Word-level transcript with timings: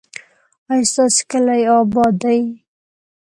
ایا 0.71 0.85
ستاسو 0.91 1.21
کلی 1.31 1.61
اباد 1.75 2.13
دی؟ 2.21 2.39